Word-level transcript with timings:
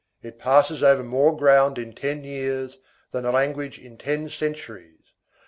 It 0.23 0.39
passes 0.39 0.81
over 0.81 1.03
more 1.03 1.37
ground 1.37 1.77
in 1.77 1.93
ten 1.93 2.23
years 2.23 2.79
than 3.11 3.23
a 3.23 3.29
language 3.29 3.77
in 3.77 3.99
ten 3.99 4.29
centuries. 4.29 5.13